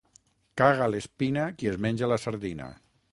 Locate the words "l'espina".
0.93-1.45